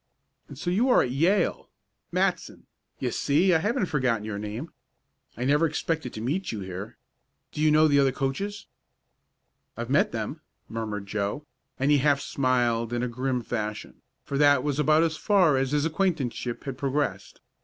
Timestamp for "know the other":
7.69-8.11